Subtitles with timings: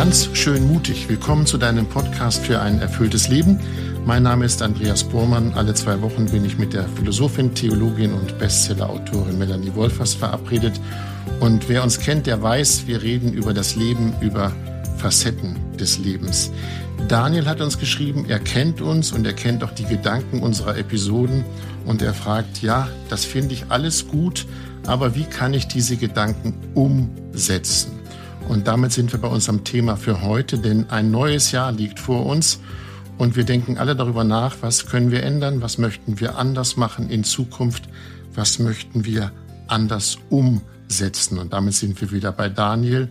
[0.00, 1.10] ganz schön mutig.
[1.10, 3.60] Willkommen zu deinem Podcast für ein erfülltes Leben.
[4.06, 5.52] Mein Name ist Andreas Bormann.
[5.52, 10.80] Alle zwei Wochen bin ich mit der Philosophin, Theologin und Bestsellerautorin Melanie Wolfers verabredet.
[11.40, 14.52] Und wer uns kennt, der weiß, wir reden über das Leben, über
[14.96, 16.50] Facetten des Lebens.
[17.06, 21.44] Daniel hat uns geschrieben, er kennt uns und er kennt auch die Gedanken unserer Episoden.
[21.84, 24.46] Und er fragt, ja, das finde ich alles gut,
[24.86, 27.99] aber wie kann ich diese Gedanken umsetzen?
[28.50, 32.26] Und damit sind wir bei unserem Thema für heute, denn ein neues Jahr liegt vor
[32.26, 32.58] uns
[33.16, 37.10] und wir denken alle darüber nach, was können wir ändern, was möchten wir anders machen
[37.10, 37.84] in Zukunft,
[38.34, 39.30] was möchten wir
[39.68, 41.38] anders umsetzen.
[41.38, 43.08] Und damit sind wir wieder bei Daniel.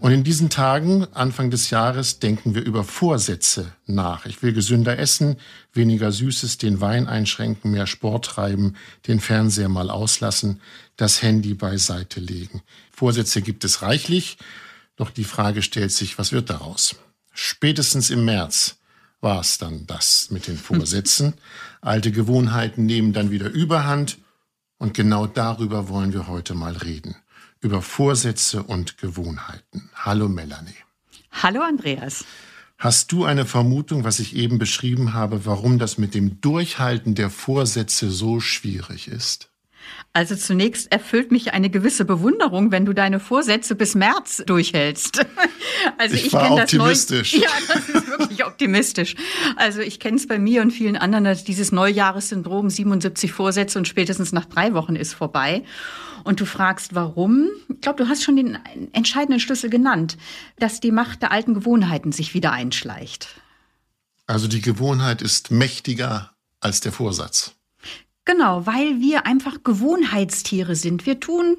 [0.00, 4.26] Und in diesen Tagen, Anfang des Jahres, denken wir über Vorsätze nach.
[4.26, 5.36] Ich will gesünder essen,
[5.72, 8.74] weniger Süßes, den Wein einschränken, mehr Sport treiben,
[9.08, 10.60] den Fernseher mal auslassen,
[10.98, 12.60] das Handy beiseite legen.
[12.92, 14.36] Vorsätze gibt es reichlich.
[14.96, 16.96] Doch die Frage stellt sich, was wird daraus?
[17.32, 18.76] Spätestens im März
[19.20, 21.34] war es dann das mit den Vorsätzen.
[21.80, 24.18] Alte Gewohnheiten nehmen dann wieder Überhand
[24.78, 27.16] und genau darüber wollen wir heute mal reden.
[27.60, 29.90] Über Vorsätze und Gewohnheiten.
[29.94, 30.76] Hallo Melanie.
[31.32, 32.24] Hallo Andreas.
[32.78, 37.30] Hast du eine Vermutung, was ich eben beschrieben habe, warum das mit dem Durchhalten der
[37.30, 39.48] Vorsätze so schwierig ist?
[40.16, 45.26] Also zunächst erfüllt mich eine gewisse Bewunderung, wenn du deine Vorsätze bis März durchhältst.
[45.98, 47.32] Also ich, ich war optimistisch.
[47.32, 49.16] Das Neu ja, das ist wirklich optimistisch.
[49.56, 53.86] Also ich kenne es bei mir und vielen anderen, dass dieses Neujahressyndrom 77 Vorsätze und
[53.86, 55.62] spätestens nach drei Wochen ist vorbei.
[56.22, 57.48] Und du fragst, warum?
[57.68, 58.58] Ich glaube, du hast schon den
[58.92, 60.16] entscheidenden Schlüssel genannt,
[60.58, 63.28] dass die Macht der alten Gewohnheiten sich wieder einschleicht.
[64.26, 67.56] Also die Gewohnheit ist mächtiger als der Vorsatz.
[68.24, 71.04] Genau, weil wir einfach Gewohnheitstiere sind.
[71.04, 71.56] Wir tun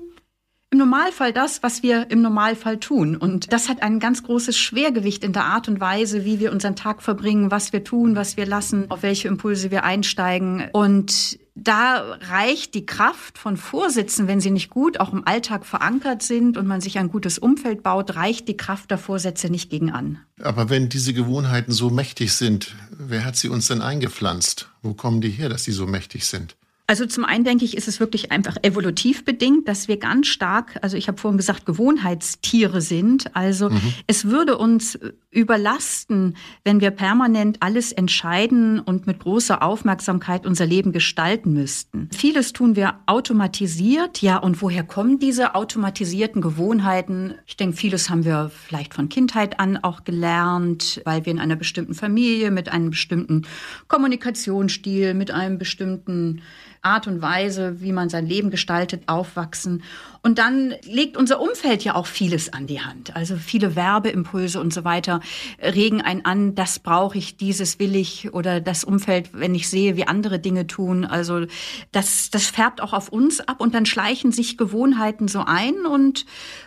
[0.72, 3.16] im Normalfall das, was wir im Normalfall tun.
[3.16, 6.76] Und das hat ein ganz großes Schwergewicht in der Art und Weise, wie wir unseren
[6.76, 10.70] Tag verbringen, was wir tun, was wir lassen, auf welche Impulse wir einsteigen.
[10.74, 16.22] Und da reicht die Kraft von Vorsitzen, wenn sie nicht gut auch im Alltag verankert
[16.22, 19.90] sind und man sich ein gutes Umfeld baut, reicht die Kraft der Vorsätze nicht gegen
[19.90, 20.20] an.
[20.42, 24.70] Aber wenn diese Gewohnheiten so mächtig sind, wer hat sie uns denn eingepflanzt?
[24.82, 26.58] Wo kommen die her, dass sie so mächtig sind?
[26.88, 30.78] Also zum einen denke ich, ist es wirklich einfach evolutiv bedingt, dass wir ganz stark,
[30.84, 33.36] also ich habe vorhin gesagt, Gewohnheitstiere sind.
[33.36, 33.82] Also mhm.
[34.06, 35.00] es würde uns
[35.32, 42.10] überlasten, wenn wir permanent alles entscheiden und mit großer Aufmerksamkeit unser Leben gestalten müssten.
[42.16, 44.22] Vieles tun wir automatisiert.
[44.22, 47.34] Ja, und woher kommen diese automatisierten Gewohnheiten?
[47.48, 51.56] Ich denke, vieles haben wir vielleicht von Kindheit an auch gelernt, weil wir in einer
[51.56, 53.48] bestimmten Familie mit einem bestimmten
[53.88, 56.42] Kommunikationsstil, mit einem bestimmten
[56.86, 59.84] Art und Weise, wie man sein Leben gestaltet, aufwachsen.
[60.22, 63.16] Und dann legt unser Umfeld ja auch vieles an die Hand.
[63.16, 65.20] Also viele Werbeimpulse und so weiter
[65.62, 69.98] regen einen an, das brauche ich, dieses will ich oder das Umfeld, wenn ich sehe,
[69.98, 71.06] wie andere Dinge tun.
[71.06, 71.46] Also
[71.92, 76.26] das, das färbt auch auf uns ab und dann schleichen sich Gewohnheiten so ein und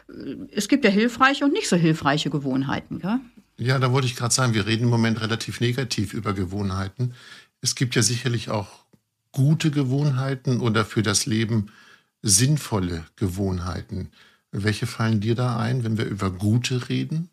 [0.08, 2.98] äh, es gibt ja hilfreiche und nicht so hilfreiche Gewohnheiten.
[2.98, 3.20] Gell?
[3.58, 7.14] Ja, da wollte ich gerade sagen, wir reden im Moment relativ negativ über Gewohnheiten.
[7.60, 8.68] Es gibt ja sicherlich auch
[9.38, 11.70] gute Gewohnheiten oder für das Leben
[12.22, 14.10] sinnvolle Gewohnheiten?
[14.50, 17.30] Welche fallen dir da ein, wenn wir über gute reden?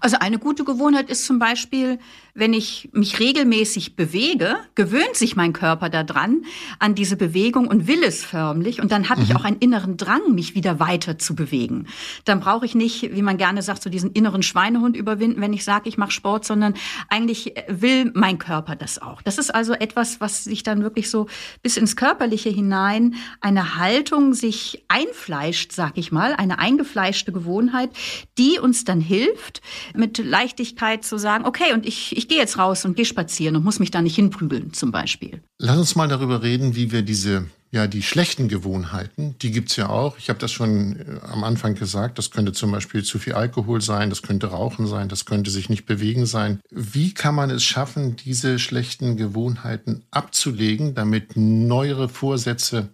[0.00, 1.98] Also eine gute Gewohnheit ist zum Beispiel,
[2.34, 6.44] wenn ich mich regelmäßig bewege, gewöhnt sich mein Körper daran
[6.78, 9.26] an diese Bewegung und will es förmlich und dann habe mhm.
[9.26, 11.86] ich auch einen inneren Drang, mich wieder weiter zu bewegen.
[12.24, 15.64] Dann brauche ich nicht, wie man gerne sagt, so diesen inneren Schweinehund überwinden, wenn ich
[15.64, 16.74] sage, ich mache Sport, sondern
[17.08, 19.22] eigentlich will mein Körper das auch.
[19.22, 21.26] Das ist also etwas, was sich dann wirklich so
[21.62, 27.90] bis ins Körperliche hinein eine Haltung sich einfleischt, sag ich mal, eine eingefleischte Gewohnheit,
[28.36, 29.55] die uns dann hilft,
[29.94, 33.64] mit Leichtigkeit zu sagen, okay, und ich, ich gehe jetzt raus und gehe spazieren und
[33.64, 35.40] muss mich da nicht hinprügeln, zum Beispiel.
[35.58, 39.88] Lass uns mal darüber reden, wie wir diese ja, die schlechten Gewohnheiten, die gibt's ja
[39.88, 40.16] auch.
[40.18, 42.16] Ich habe das schon äh, am Anfang gesagt.
[42.16, 45.68] Das könnte zum Beispiel zu viel Alkohol sein, das könnte Rauchen sein, das könnte sich
[45.68, 46.60] nicht bewegen sein.
[46.70, 52.88] Wie kann man es schaffen, diese schlechten Gewohnheiten abzulegen, damit neuere Vorsätze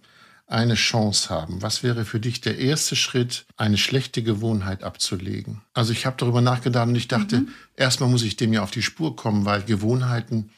[0.47, 1.61] eine Chance haben?
[1.61, 5.61] Was wäre für dich der erste Schritt, eine schlechte Gewohnheit abzulegen?
[5.73, 7.47] Also ich habe darüber nachgedacht und ich dachte, mhm.
[7.75, 10.51] erstmal muss ich dem ja auf die Spur kommen, weil Gewohnheiten,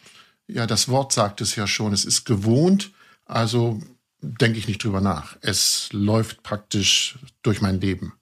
[0.48, 2.92] ja, das Wort sagt es ja schon, es ist gewohnt,
[3.26, 3.80] also
[4.22, 5.38] denke ich nicht drüber nach.
[5.42, 8.14] Es läuft praktisch durch mein Leben.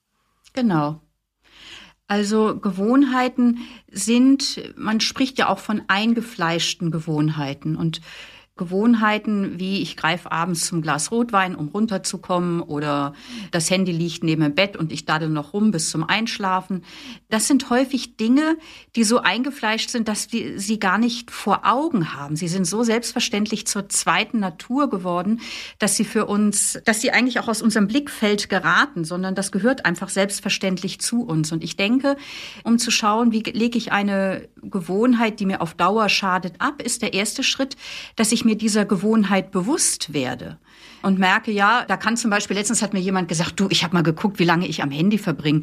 [0.54, 1.02] Genau.
[2.08, 8.02] Also Gewohnheiten sind, man spricht ja auch von eingefleischten Gewohnheiten und
[8.56, 13.14] Gewohnheiten, wie ich greife abends zum Glas Rotwein, um runterzukommen, oder
[13.50, 16.84] das Handy liegt neben dem Bett und ich daddel noch rum bis zum Einschlafen.
[17.30, 18.58] Das sind häufig Dinge,
[18.96, 22.36] die so eingefleischt sind, dass wir sie gar nicht vor Augen haben.
[22.36, 25.42] Sie sind so selbstverständlich zur zweiten Natur geworden,
[25.80, 29.86] dass sie für uns, dass sie eigentlich auch aus unserem Blickfeld geraten, sondern das gehört
[29.88, 31.52] einfach selbstverständlich zu uns.
[31.52, 32.18] Und ich denke,
[32.64, 37.02] um zu schauen, wie lege ich eine Gewohnheit, die mir auf Dauer schadet, ab, ist
[37.02, 37.78] der erste Schritt,
[38.16, 40.60] dass ich mir dieser Gewohnheit bewusst werde
[41.04, 43.94] und merke, ja, da kann zum Beispiel, letztens hat mir jemand gesagt, du, ich habe
[43.94, 45.62] mal geguckt, wie lange ich am Handy verbringe.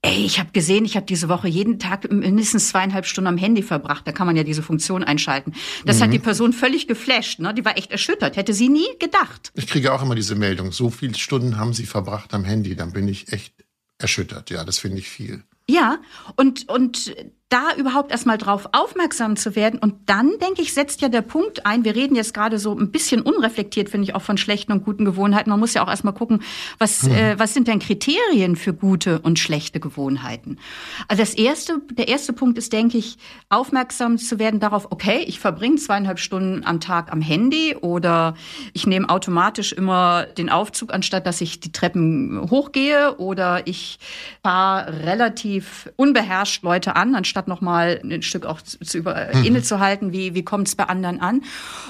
[0.00, 3.62] Ey, ich habe gesehen, ich habe diese Woche jeden Tag mindestens zweieinhalb Stunden am Handy
[3.62, 4.06] verbracht.
[4.06, 5.54] Da kann man ja diese Funktion einschalten.
[5.84, 6.02] Das mhm.
[6.04, 7.40] hat die Person völlig geflasht.
[7.40, 7.52] Ne?
[7.52, 8.36] Die war echt erschüttert.
[8.36, 9.50] Hätte sie nie gedacht.
[9.54, 10.70] Ich kriege auch immer diese Meldung.
[10.70, 12.76] So viele Stunden haben sie verbracht am Handy.
[12.76, 13.54] Dann bin ich echt
[13.98, 14.50] erschüttert.
[14.50, 15.42] Ja, das finde ich viel.
[15.68, 15.98] Ja,
[16.36, 17.12] und, und
[17.48, 19.78] da überhaupt erstmal drauf aufmerksam zu werden.
[19.78, 21.84] Und dann, denke ich, setzt ja der Punkt ein.
[21.84, 25.04] Wir reden jetzt gerade so ein bisschen unreflektiert, finde ich, auch von schlechten und guten
[25.04, 25.50] Gewohnheiten.
[25.50, 26.42] Man muss ja auch erstmal gucken,
[26.78, 27.12] was, mhm.
[27.12, 30.58] äh, was sind denn Kriterien für gute und schlechte Gewohnheiten?
[31.06, 33.16] Also das erste, der erste Punkt ist, denke ich,
[33.48, 38.34] aufmerksam zu werden darauf, okay, ich verbringe zweieinhalb Stunden am Tag am Handy oder
[38.72, 44.00] ich nehme automatisch immer den Aufzug, anstatt dass ich die Treppen hochgehe oder ich
[44.42, 49.44] fahre relativ unbeherrscht Leute an, anstatt statt nochmal ein Stück auch zu, zu über, mhm.
[49.44, 51.42] innezuhalten, wie, wie kommt es bei anderen an,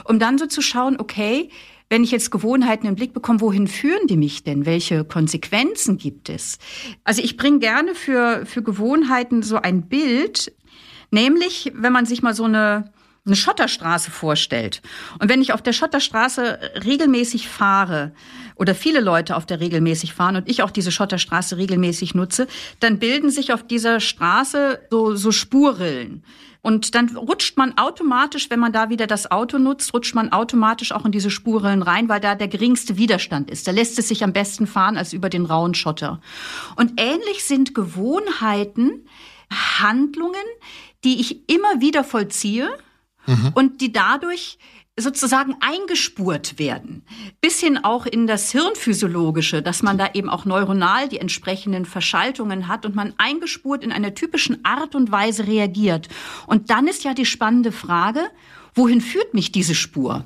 [0.04, 1.50] um dann so zu schauen, okay,
[1.88, 4.66] wenn ich jetzt Gewohnheiten im Blick bekomme, wohin führen die mich denn?
[4.66, 6.58] Welche Konsequenzen gibt es?
[7.04, 10.52] Also ich bringe gerne für, für Gewohnheiten so ein Bild,
[11.12, 12.92] nämlich wenn man sich mal so eine
[13.26, 14.82] eine Schotterstraße vorstellt.
[15.18, 18.12] Und wenn ich auf der Schotterstraße regelmäßig fahre
[18.54, 22.46] oder viele Leute auf der regelmäßig fahren und ich auch diese Schotterstraße regelmäßig nutze,
[22.80, 26.22] dann bilden sich auf dieser Straße so, so Spurrillen.
[26.62, 30.90] Und dann rutscht man automatisch, wenn man da wieder das Auto nutzt, rutscht man automatisch
[30.90, 33.68] auch in diese Spurrillen rein, weil da der geringste Widerstand ist.
[33.68, 36.20] Da lässt es sich am besten fahren als über den rauen Schotter.
[36.74, 39.06] Und ähnlich sind Gewohnheiten,
[39.78, 40.34] Handlungen,
[41.04, 42.68] die ich immer wieder vollziehe,
[43.26, 43.52] mhm.
[43.54, 44.58] und die dadurch
[44.98, 47.02] sozusagen eingespurt werden,
[47.42, 52.66] bis hin auch in das Hirnphysiologische, dass man da eben auch neuronal die entsprechenden Verschaltungen
[52.66, 56.08] hat und man eingespurt in einer typischen Art und Weise reagiert.
[56.46, 58.20] Und dann ist ja die spannende Frage,
[58.74, 60.24] wohin führt mich diese Spur?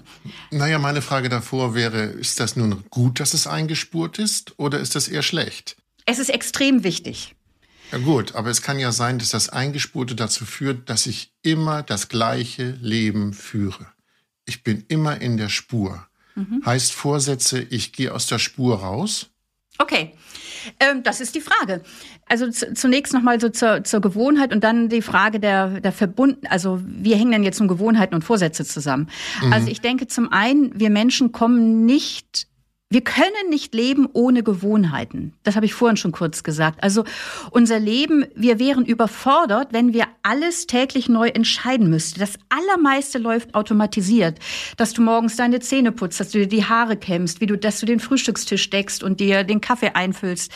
[0.52, 4.94] Naja, meine Frage davor wäre, ist das nun gut, dass es eingespurt ist oder ist
[4.94, 5.76] das eher schlecht?
[6.06, 7.34] Es ist extrem wichtig.
[7.92, 11.82] Ja gut, aber es kann ja sein, dass das Eingespurte dazu führt, dass ich immer
[11.82, 13.86] das gleiche Leben führe.
[14.44, 16.06] Ich bin immer in der Spur.
[16.34, 16.62] Mhm.
[16.64, 19.30] Heißt Vorsätze, ich gehe aus der Spur raus?
[19.78, 20.12] Okay,
[20.78, 21.82] ähm, das ist die Frage.
[22.26, 26.80] Also zunächst nochmal so zur, zur Gewohnheit und dann die Frage der, der Verbunden, also
[26.84, 29.08] wie hängen denn jetzt nun Gewohnheiten und Vorsätze zusammen?
[29.42, 29.52] Mhm.
[29.52, 32.46] Also ich denke zum einen, wir Menschen kommen nicht
[32.92, 35.32] wir können nicht leben ohne Gewohnheiten.
[35.44, 36.82] Das habe ich vorhin schon kurz gesagt.
[36.82, 37.04] Also
[37.52, 42.18] unser Leben, wir wären überfordert, wenn wir alles täglich neu entscheiden müssten.
[42.18, 44.40] Das allermeiste läuft automatisiert.
[44.76, 47.78] Dass du morgens deine Zähne putzt, dass du dir die Haare kämmst, wie du, dass
[47.78, 50.50] du den Frühstückstisch deckst und dir den Kaffee einfüllst.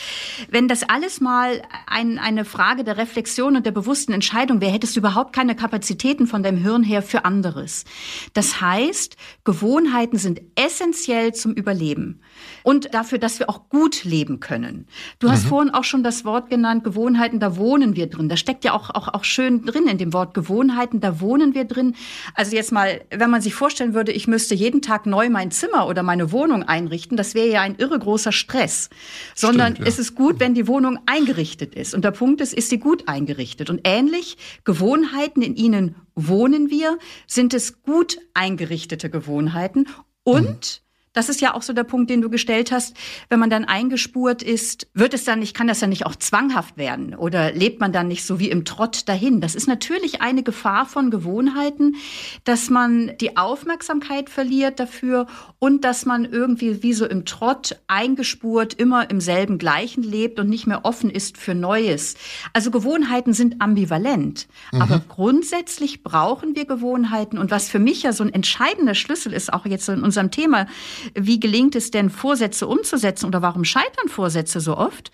[0.49, 4.97] Wenn das alles mal ein, eine Frage der Reflexion und der bewussten Entscheidung wäre, hättest
[4.97, 7.85] du überhaupt keine Kapazitäten von deinem Hirn her für anderes.
[8.33, 9.15] Das heißt,
[9.45, 12.19] Gewohnheiten sind essentiell zum Überleben
[12.65, 14.87] und dafür, dass wir auch gut leben können.
[15.19, 15.49] Du hast mhm.
[15.49, 18.27] vorhin auch schon das Wort genannt, Gewohnheiten, da wohnen wir drin.
[18.27, 21.65] Da steckt ja auch, auch, auch schön drin in dem Wort Gewohnheiten, da wohnen wir
[21.65, 21.95] drin.
[22.33, 25.87] Also jetzt mal, wenn man sich vorstellen würde, ich müsste jeden Tag neu mein Zimmer
[25.87, 28.89] oder meine Wohnung einrichten, das wäre ja ein irre großer Stress.
[29.35, 29.93] Sondern Stimmt, ja.
[29.93, 31.93] es ist gut, wenn die Wohnung eingerichtet ist.
[31.93, 33.69] Und der Punkt ist, ist sie gut eingerichtet.
[33.69, 39.85] Und ähnlich Gewohnheiten, in ihnen wohnen wir, sind es gut eingerichtete Gewohnheiten
[40.23, 40.84] und mhm
[41.15, 42.95] das ist ja auch so der Punkt, den du gestellt hast.
[43.29, 46.77] Wenn man dann eingespurt ist, wird es dann nicht, kann das dann nicht auch zwanghaft
[46.77, 49.39] werden oder lebt man dann nicht so wie im Trott dahin?
[49.41, 51.95] Das ist natürlich eine Gefahr von Gewohnheiten,
[52.43, 58.73] dass man die Aufmerksamkeit verliert dafür und dass man irgendwie wie so im Trott eingespurt
[58.73, 62.15] immer im selben Gleichen lebt und nicht mehr offen ist für Neues.
[62.51, 64.47] Also Gewohnheiten sind ambivalent.
[64.73, 64.81] Mhm.
[64.81, 69.53] Aber grundsätzlich brauchen wir Gewohnheiten und was für mich ja so ein entscheidender Schlüssel ist,
[69.53, 70.67] auch jetzt in unserem Thema,
[71.13, 75.11] wie gelingt es denn, Vorsätze umzusetzen oder warum scheitern Vorsätze so oft?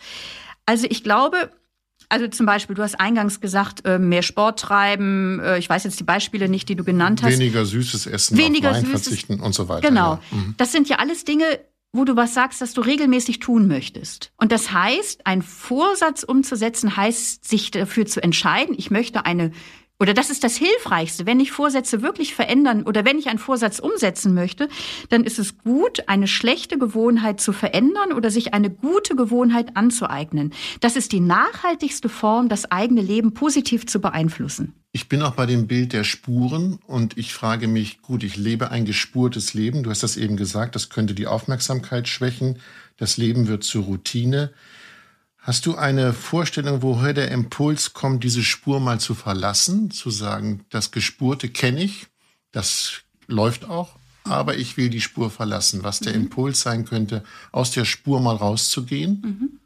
[0.65, 1.51] Also ich glaube,
[2.09, 5.39] also zum Beispiel, du hast eingangs gesagt, äh, mehr Sport treiben.
[5.39, 7.39] Äh, ich weiß jetzt die Beispiele nicht, die du genannt hast.
[7.39, 9.87] Weniger süßes Essen, Weniger auf Wein süßes, verzichten und so weiter.
[9.87, 10.13] Genau.
[10.13, 10.21] Ja.
[10.31, 10.55] Mhm.
[10.57, 11.45] Das sind ja alles Dinge,
[11.93, 14.31] wo du was sagst, dass du regelmäßig tun möchtest.
[14.37, 19.51] Und das heißt, ein Vorsatz umzusetzen, heißt, sich dafür zu entscheiden, ich möchte eine
[20.01, 21.27] oder das ist das Hilfreichste.
[21.27, 24.67] Wenn ich Vorsätze wirklich verändern oder wenn ich einen Vorsatz umsetzen möchte,
[25.09, 30.53] dann ist es gut, eine schlechte Gewohnheit zu verändern oder sich eine gute Gewohnheit anzueignen.
[30.79, 34.73] Das ist die nachhaltigste Form, das eigene Leben positiv zu beeinflussen.
[34.91, 38.71] Ich bin auch bei dem Bild der Spuren und ich frage mich, gut, ich lebe
[38.71, 39.83] ein gespurtes Leben.
[39.83, 42.57] Du hast das eben gesagt, das könnte die Aufmerksamkeit schwächen.
[42.97, 44.51] Das Leben wird zur Routine.
[45.41, 50.65] Hast du eine Vorstellung, woher der Impuls kommt, diese Spur mal zu verlassen, zu sagen,
[50.69, 52.05] das Gespurte kenne ich,
[52.51, 56.25] das läuft auch, aber ich will die Spur verlassen, was der mhm.
[56.25, 59.21] Impuls sein könnte, aus der Spur mal rauszugehen?
[59.23, 59.59] Mhm.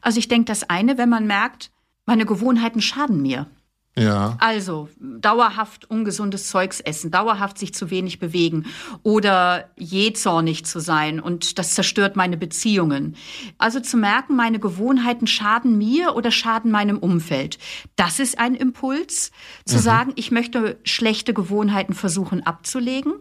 [0.00, 1.70] Also ich denke, das eine, wenn man merkt,
[2.06, 3.46] meine Gewohnheiten schaden mir.
[3.94, 4.38] Ja.
[4.40, 8.64] Also dauerhaft ungesundes Zeugs essen, dauerhaft sich zu wenig bewegen
[9.02, 13.16] oder jähzornig zu sein und das zerstört meine Beziehungen.
[13.58, 17.58] Also zu merken, meine Gewohnheiten schaden mir oder schaden meinem Umfeld.
[17.96, 19.30] Das ist ein Impuls,
[19.66, 19.80] zu mhm.
[19.80, 23.12] sagen, ich möchte schlechte Gewohnheiten versuchen abzulegen.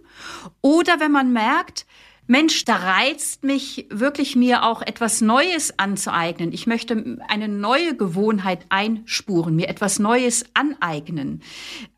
[0.62, 1.86] Oder wenn man merkt,
[2.28, 6.54] Mensch, da reizt mich wirklich mir auch etwas Neues anzueignen.
[6.54, 11.42] Ich möchte eine neue Gewohnheit einspuren, mir etwas Neues aneignen.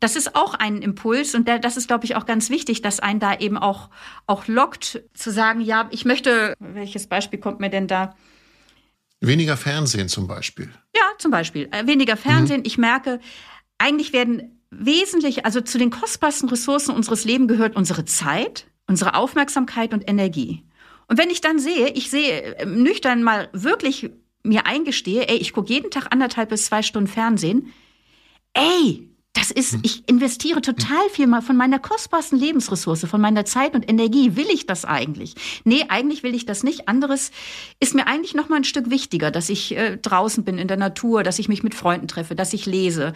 [0.00, 3.20] Das ist auch ein Impuls und das ist, glaube ich, auch ganz wichtig, dass einen
[3.20, 3.90] da eben auch,
[4.26, 8.16] auch lockt, zu sagen, ja, ich möchte, welches Beispiel kommt mir denn da?
[9.20, 10.70] Weniger Fernsehen zum Beispiel.
[10.94, 11.68] Ja, zum Beispiel.
[11.70, 12.60] Äh, weniger Fernsehen.
[12.60, 12.66] Mhm.
[12.66, 13.20] Ich merke,
[13.78, 19.92] eigentlich werden wesentlich, also zu den kostbarsten Ressourcen unseres Lebens gehört unsere Zeit unsere Aufmerksamkeit
[19.92, 20.64] und Energie.
[21.08, 24.10] Und wenn ich dann sehe, ich sehe äh, nüchtern mal wirklich
[24.42, 27.72] mir eingestehe, ey, ich gucke jeden Tag anderthalb bis zwei Stunden Fernsehen,
[28.52, 29.08] ey,
[29.44, 29.80] das ist, hm.
[29.82, 34.36] ich investiere total viel mal von meiner kostbarsten Lebensressource, von meiner Zeit und Energie.
[34.36, 35.34] Will ich das eigentlich?
[35.64, 36.88] Nee, eigentlich will ich das nicht.
[36.88, 37.30] Anderes
[37.78, 40.78] ist mir eigentlich noch mal ein Stück wichtiger, dass ich äh, draußen bin in der
[40.78, 43.12] Natur, dass ich mich mit Freunden treffe, dass ich lese.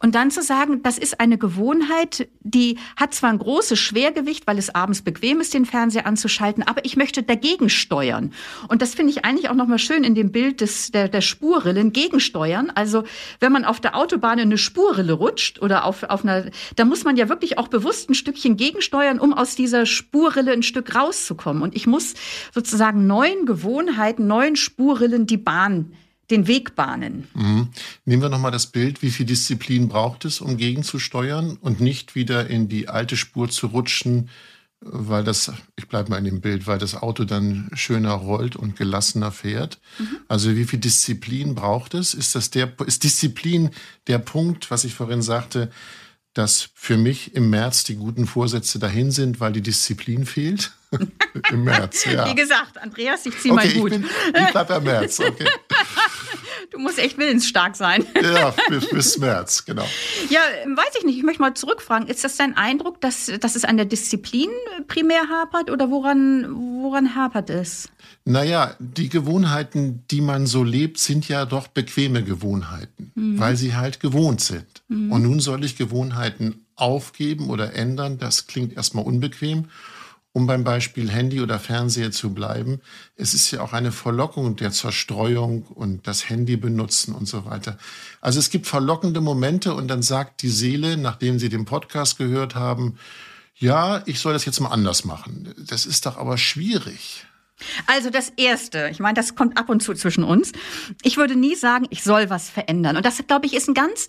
[0.00, 4.58] Und dann zu sagen, das ist eine Gewohnheit, die hat zwar ein großes Schwergewicht, weil
[4.58, 8.32] es abends bequem ist, den Fernseher anzuschalten, aber ich möchte dagegen steuern.
[8.68, 11.20] Und das finde ich eigentlich auch noch mal schön in dem Bild des, der, der
[11.20, 12.70] Spurrillen, gegensteuern.
[12.74, 13.02] Also,
[13.40, 16.84] wenn man auf der Autobahn in eine Spurrille rutscht, rutscht oder auf, auf einer, da
[16.84, 20.94] muss man ja wirklich auch bewusst ein Stückchen gegensteuern, um aus dieser Spurrille ein Stück
[20.94, 21.62] rauszukommen.
[21.62, 22.14] Und ich muss
[22.52, 25.92] sozusagen neuen Gewohnheiten, neuen Spurrillen die Bahn
[26.30, 27.28] den Weg bahnen.
[27.34, 27.68] Mhm.
[28.04, 32.48] Nehmen wir nochmal das Bild, wie viel Disziplin braucht es, um gegenzusteuern und nicht wieder
[32.48, 34.30] in die alte Spur zu rutschen,
[34.84, 38.76] weil das, ich bleibe mal in dem Bild, weil das Auto dann schöner rollt und
[38.76, 39.80] gelassener fährt.
[39.98, 40.18] Mhm.
[40.28, 42.14] Also wie viel Disziplin braucht es?
[42.14, 43.70] Ist das der, ist Disziplin
[44.06, 45.70] der Punkt, was ich vorhin sagte,
[46.34, 50.72] dass für mich im März die guten Vorsätze dahin sind, weil die Disziplin fehlt?
[51.50, 52.26] Im März, ja.
[52.26, 53.92] Wie gesagt, Andreas, ich ziehe okay, mal gut.
[53.92, 54.10] Ich, bin,
[54.46, 55.46] ich bleibe im März, okay.
[56.70, 58.04] Du musst echt willensstark sein.
[58.24, 59.86] Ja, bis, bis März, genau.
[60.30, 61.18] Ja, weiß ich nicht.
[61.18, 62.08] Ich möchte mal zurückfragen.
[62.08, 64.48] Ist das dein Eindruck, dass, dass es an der Disziplin
[64.88, 66.46] primär hapert oder woran,
[66.82, 67.90] woran hapert es?
[68.24, 73.38] Naja, die Gewohnheiten, die man so lebt, sind ja doch bequeme Gewohnheiten, mhm.
[73.38, 74.66] weil sie halt gewohnt sind.
[74.88, 75.12] Mhm.
[75.12, 78.18] Und nun soll ich Gewohnheiten aufgeben oder ändern.
[78.18, 79.68] Das klingt erstmal unbequem
[80.34, 82.80] um beim Beispiel Handy oder Fernseher zu bleiben,
[83.16, 87.78] es ist ja auch eine Verlockung der Zerstreuung und das Handy benutzen und so weiter.
[88.20, 92.56] Also es gibt verlockende Momente und dann sagt die Seele, nachdem sie den Podcast gehört
[92.56, 92.98] haben,
[93.54, 95.54] ja, ich soll das jetzt mal anders machen.
[95.68, 97.24] Das ist doch aber schwierig.
[97.86, 100.52] Also das Erste, ich meine, das kommt ab und zu zwischen uns.
[101.02, 102.96] Ich würde nie sagen, ich soll was verändern.
[102.96, 104.08] Und das, glaube ich, ist ein ganz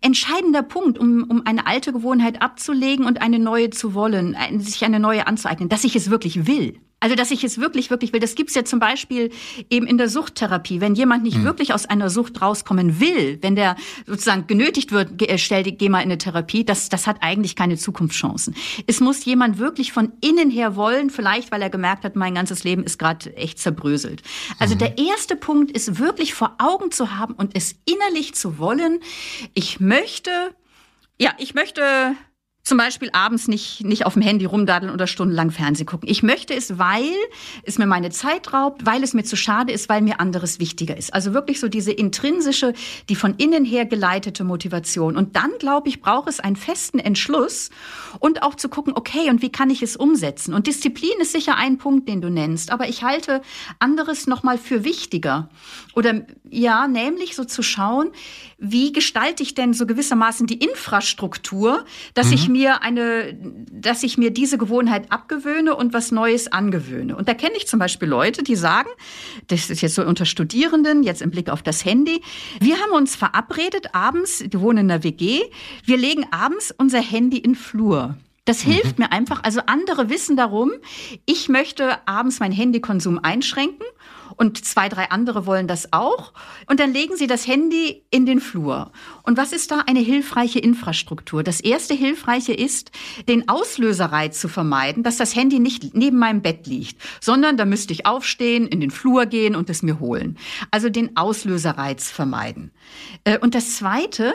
[0.00, 5.00] entscheidender Punkt, um, um eine alte Gewohnheit abzulegen und eine neue zu wollen, sich eine
[5.00, 6.80] neue anzueignen, dass ich es wirklich will.
[6.98, 8.20] Also, dass ich es wirklich, wirklich will.
[8.20, 9.30] Das gibt's ja zum Beispiel
[9.68, 10.80] eben in der Suchttherapie.
[10.80, 11.44] Wenn jemand nicht mhm.
[11.44, 13.76] wirklich aus einer Sucht rauskommen will, wenn der
[14.06, 17.76] sozusagen genötigt wird, äh, stell, geh mal in eine Therapie, das, das hat eigentlich keine
[17.76, 18.56] Zukunftschancen.
[18.86, 22.64] Es muss jemand wirklich von innen her wollen, vielleicht weil er gemerkt hat, mein ganzes
[22.64, 24.22] Leben ist gerade echt zerbröselt.
[24.58, 24.78] Also mhm.
[24.78, 29.00] der erste Punkt ist wirklich vor Augen zu haben und es innerlich zu wollen.
[29.52, 30.30] Ich möchte,
[31.18, 32.16] ja, ich möchte
[32.66, 36.08] zum Beispiel abends nicht, nicht auf dem Handy rumdaddeln oder stundenlang Fernsehen gucken.
[36.08, 37.14] Ich möchte es, weil
[37.62, 40.96] es mir meine Zeit raubt, weil es mir zu schade ist, weil mir anderes wichtiger
[40.96, 41.14] ist.
[41.14, 42.74] Also wirklich so diese intrinsische,
[43.08, 45.16] die von innen her geleitete Motivation.
[45.16, 47.70] Und dann, glaube ich, braucht es einen festen Entschluss
[48.18, 50.52] und auch zu gucken, okay, und wie kann ich es umsetzen?
[50.52, 52.72] Und Disziplin ist sicher ein Punkt, den du nennst.
[52.72, 53.42] Aber ich halte
[53.78, 55.50] anderes nochmal für wichtiger.
[55.94, 58.10] Oder ja, nämlich so zu schauen,
[58.58, 62.32] wie gestalte ich denn so gewissermaßen die Infrastruktur, dass mhm.
[62.32, 63.36] ich mir eine,
[63.70, 67.14] dass ich mir diese Gewohnheit abgewöhne und was Neues angewöhne.
[67.14, 68.88] Und da kenne ich zum Beispiel Leute, die sagen,
[69.48, 72.22] das ist jetzt so unter Studierenden, jetzt im Blick auf das Handy,
[72.60, 75.42] wir haben uns verabredet abends, die wohnen in der WG,
[75.84, 78.16] wir legen abends unser Handy in Flur.
[78.46, 78.72] Das mhm.
[78.72, 79.44] hilft mir einfach.
[79.44, 80.72] Also andere wissen darum,
[81.26, 83.86] ich möchte abends meinen Handykonsum einschränken
[84.36, 86.32] und zwei, drei andere wollen das auch.
[86.66, 88.92] Und dann legen sie das Handy in den Flur.
[89.22, 91.42] Und was ist da eine hilfreiche Infrastruktur?
[91.42, 92.90] Das erste Hilfreiche ist,
[93.28, 97.92] den Auslöserreiz zu vermeiden, dass das Handy nicht neben meinem Bett liegt, sondern da müsste
[97.92, 100.38] ich aufstehen, in den Flur gehen und es mir holen.
[100.70, 102.70] Also den Auslöserreiz vermeiden.
[103.24, 104.34] Äh, und das zweite,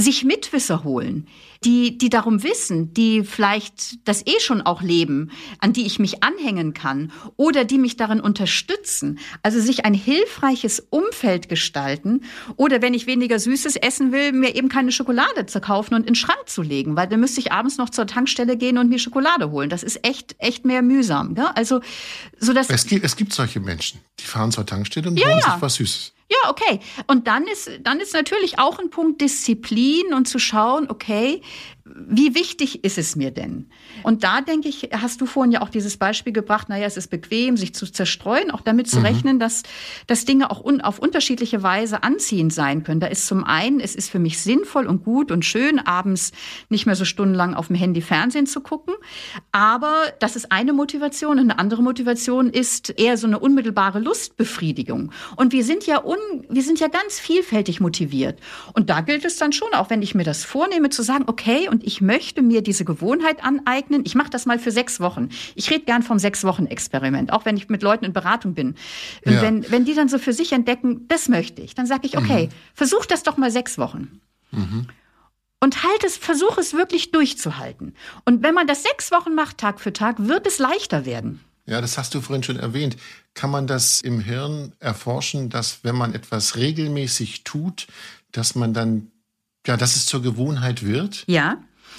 [0.00, 1.26] sich Mitwisser holen,
[1.64, 6.22] die, die darum wissen, die vielleicht das eh schon auch leben, an die ich mich
[6.22, 9.18] anhängen kann oder die mich darin unterstützen.
[9.42, 12.22] Also sich ein hilfreiches Umfeld gestalten
[12.56, 16.06] oder wenn ich weniger Süßes essen will, mir eben keine Schokolade zu kaufen und in
[16.06, 18.98] den Schrank zu legen, weil dann müsste ich abends noch zur Tankstelle gehen und mir
[18.98, 19.68] Schokolade holen.
[19.68, 21.34] Das ist echt, echt mehr mühsam.
[21.34, 21.50] Gell?
[21.54, 21.80] Also,
[22.38, 25.42] so dass es gibt, es gibt solche Menschen, die fahren zur Tankstelle und ja, holen
[25.42, 26.12] sich was Süßes.
[26.30, 26.78] Ja, okay.
[27.08, 31.42] Und dann ist, dann ist natürlich auch ein Punkt Disziplin und zu schauen, okay,
[31.94, 33.66] wie wichtig ist es mir denn?
[34.02, 37.08] Und da denke ich, hast du vorhin ja auch dieses Beispiel gebracht, naja, es ist
[37.08, 39.06] bequem, sich zu zerstreuen, auch damit zu mhm.
[39.06, 39.62] rechnen, dass,
[40.06, 43.00] dass Dinge auch un, auf unterschiedliche Weise anziehend sein können.
[43.00, 46.32] Da ist zum einen, es ist für mich sinnvoll und gut und schön, abends
[46.68, 48.94] nicht mehr so stundenlang auf dem Handy Fernsehen zu gucken.
[49.52, 51.38] Aber das ist eine Motivation.
[51.38, 55.12] Und eine andere Motivation ist eher so eine unmittelbare Lustbefriedigung.
[55.36, 56.18] Und wir sind ja un,
[56.48, 58.38] wir sind ja ganz vielfältig motiviert.
[58.74, 61.68] Und da gilt es dann schon, auch wenn ich mir das vornehme, zu sagen, okay,
[61.68, 64.02] und ich möchte mir diese Gewohnheit aneignen.
[64.04, 65.28] Ich mache das mal für sechs Wochen.
[65.54, 68.74] Ich rede gern vom Sechs-Wochen-Experiment, auch wenn ich mit Leuten in Beratung bin.
[69.24, 69.42] Und ja.
[69.42, 72.46] wenn, wenn die dann so für sich entdecken, das möchte ich, dann sage ich, okay,
[72.46, 72.74] mhm.
[72.74, 74.20] versuch das doch mal sechs Wochen.
[74.50, 74.86] Mhm.
[75.60, 77.94] Und halt es, versuch es wirklich durchzuhalten.
[78.24, 81.40] Und wenn man das sechs Wochen macht, Tag für Tag, wird es leichter werden.
[81.66, 82.96] Ja, das hast du vorhin schon erwähnt.
[83.34, 87.86] Kann man das im Hirn erforschen, dass wenn man etwas regelmäßig tut,
[88.32, 89.10] dass man dann,
[89.66, 91.24] ja, dass es zur Gewohnheit wird?
[91.28, 91.58] Ja.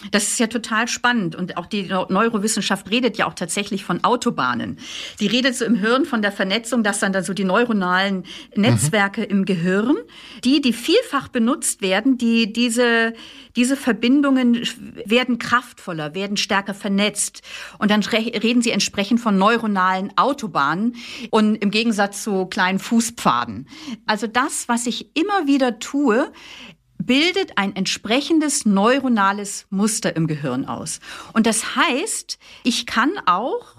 [0.10, 1.36] Das ist ja total spannend.
[1.36, 4.80] Und auch die Neurowissenschaft redet ja auch tatsächlich von Autobahnen.
[5.18, 8.24] Sie redet so im Hirn von der Vernetzung, dass dann da so die neuronalen
[8.56, 9.28] Netzwerke mhm.
[9.28, 9.98] im Gehirn,
[10.44, 13.14] die, die vielfach benutzt werden, die, diese,
[13.56, 14.68] diese Verbindungen
[15.06, 17.42] werden kraftvoller, werden stärker vernetzt.
[17.78, 20.96] Und dann reden sie entsprechend von neuronalen Autobahnen
[21.30, 23.68] und im Gegensatz zu kleinen Fußpfaden.
[24.06, 26.32] Also das, was ich immer wieder tue,
[27.06, 31.00] bildet ein entsprechendes neuronales Muster im Gehirn aus.
[31.34, 33.78] Und das heißt, ich kann auch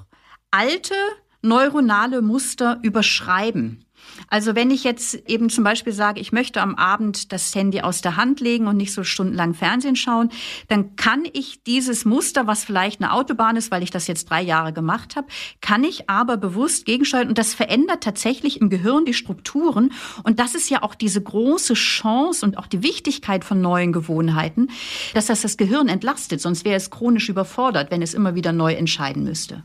[0.51, 0.95] alte
[1.43, 3.85] neuronale Muster überschreiben.
[4.33, 8.01] Also wenn ich jetzt eben zum Beispiel sage, ich möchte am Abend das Handy aus
[8.01, 10.31] der Hand legen und nicht so stundenlang Fernsehen schauen,
[10.69, 14.41] dann kann ich dieses Muster, was vielleicht eine Autobahn ist, weil ich das jetzt drei
[14.41, 15.27] Jahre gemacht habe,
[15.61, 19.93] kann ich aber bewusst gegensteuern und das verändert tatsächlich im Gehirn die Strukturen.
[20.23, 24.69] Und das ist ja auch diese große Chance und auch die Wichtigkeit von neuen Gewohnheiten,
[25.13, 26.41] dass das das Gehirn entlastet.
[26.41, 29.63] Sonst wäre es chronisch überfordert, wenn es immer wieder neu entscheiden müsste.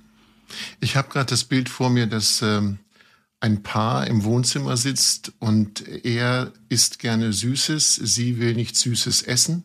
[0.82, 2.80] Ich habe gerade das Bild vor mir, dass ähm,
[3.40, 9.64] ein Paar im Wohnzimmer sitzt und er isst gerne Süßes, sie will nicht Süßes essen.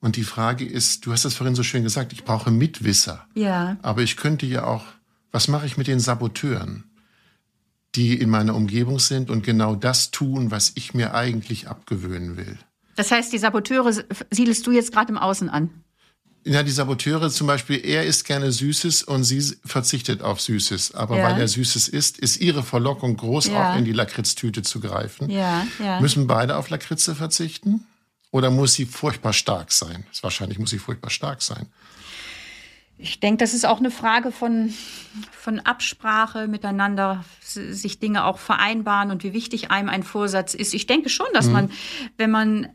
[0.00, 3.26] Und die Frage ist, du hast das vorhin so schön gesagt, ich brauche Mitwisser.
[3.34, 3.76] Ja.
[3.82, 4.84] Aber ich könnte ja auch,
[5.32, 6.84] was mache ich mit den Saboteuren,
[7.94, 12.58] die in meiner Umgebung sind und genau das tun, was ich mir eigentlich abgewöhnen will?
[12.96, 13.92] Das heißt, die Saboteure
[14.30, 15.70] siedelst du jetzt gerade im Außen an?
[16.46, 20.94] Ja, die Saboteure zum Beispiel, er isst gerne Süßes und sie verzichtet auf Süßes.
[20.94, 21.24] Aber ja.
[21.24, 23.72] weil er Süßes isst, ist ihre Verlockung groß, ja.
[23.72, 25.30] auch in die Lakritztüte zu greifen.
[25.30, 26.00] Ja, ja.
[26.00, 27.86] Müssen beide auf Lakritze verzichten?
[28.30, 30.04] Oder muss sie furchtbar stark sein?
[30.20, 31.66] Wahrscheinlich muss sie furchtbar stark sein.
[32.98, 34.72] Ich denke, das ist auch eine Frage von,
[35.32, 40.74] von Absprache miteinander, sich Dinge auch vereinbaren und wie wichtig einem ein Vorsatz ist.
[40.74, 41.52] Ich denke schon, dass mhm.
[41.52, 41.70] man,
[42.16, 42.68] wenn man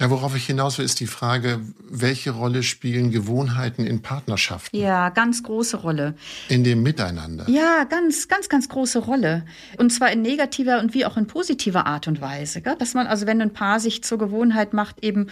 [0.00, 4.76] ja, worauf ich hinaus will, ist die Frage, welche Rolle spielen Gewohnheiten in Partnerschaften?
[4.76, 6.16] Ja, ganz große Rolle.
[6.48, 7.48] In dem Miteinander.
[7.48, 9.46] Ja, ganz, ganz, ganz große Rolle.
[9.78, 12.60] Und zwar in negativer und wie auch in positiver Art und Weise.
[12.60, 12.74] Gell?
[12.76, 15.28] Dass man, also wenn ein Paar sich zur Gewohnheit macht, eben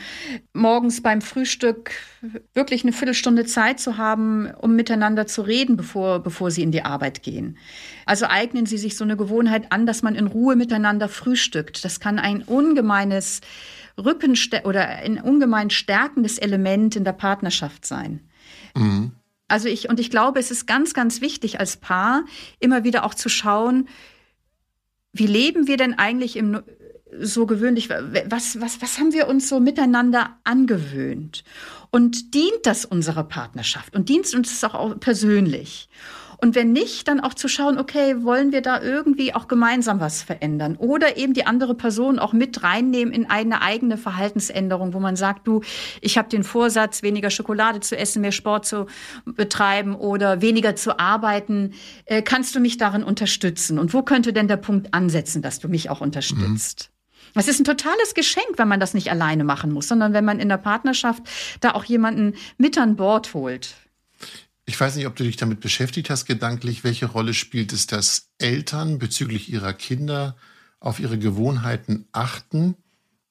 [0.52, 1.90] morgens beim Frühstück
[2.54, 6.84] wirklich eine Viertelstunde Zeit zu haben, um miteinander zu reden, bevor, bevor sie in die
[6.84, 7.58] Arbeit gehen.
[8.06, 11.84] Also eignen Sie sich so eine Gewohnheit an, dass man in Ruhe miteinander frühstückt.
[11.84, 13.40] Das kann ein ungemeines
[13.98, 18.20] Rückenste oder ein ungemein stärkendes Element in der Partnerschaft sein.
[18.74, 19.12] Mhm.
[19.48, 22.24] Also ich, und ich glaube, es ist ganz, ganz wichtig als Paar
[22.58, 23.88] immer wieder auch zu schauen,
[25.12, 26.62] wie leben wir denn eigentlich im,
[27.20, 27.90] so gewöhnlich?
[27.90, 31.44] Was, was, was haben wir uns so miteinander angewöhnt?
[31.90, 33.94] Und dient das unserer Partnerschaft?
[33.94, 35.90] Und dient uns das auch persönlich?
[36.42, 40.22] Und wenn nicht, dann auch zu schauen, okay, wollen wir da irgendwie auch gemeinsam was
[40.22, 40.74] verändern?
[40.74, 45.46] Oder eben die andere Person auch mit reinnehmen in eine eigene Verhaltensänderung, wo man sagt,
[45.46, 45.60] du,
[46.00, 48.86] ich habe den Vorsatz, weniger Schokolade zu essen, mehr Sport zu
[49.24, 51.74] betreiben oder weniger zu arbeiten.
[52.06, 53.78] Äh, kannst du mich darin unterstützen?
[53.78, 56.90] Und wo könnte denn der Punkt ansetzen, dass du mich auch unterstützt?
[56.90, 57.38] Mhm.
[57.38, 60.40] Es ist ein totales Geschenk, wenn man das nicht alleine machen muss, sondern wenn man
[60.40, 61.22] in der Partnerschaft
[61.60, 63.76] da auch jemanden mit an Bord holt.
[64.72, 66.82] Ich weiß nicht, ob du dich damit beschäftigt hast, gedanklich.
[66.82, 70.34] Welche Rolle spielt es, dass Eltern bezüglich ihrer Kinder
[70.80, 72.76] auf ihre Gewohnheiten achten,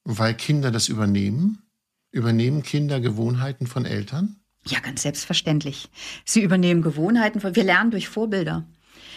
[0.04, 1.64] weil Kinder das übernehmen?
[2.12, 4.36] Übernehmen Kinder Gewohnheiten von Eltern?
[4.68, 5.90] Ja, ganz selbstverständlich.
[6.26, 8.68] Sie übernehmen Gewohnheiten von, wir lernen durch Vorbilder.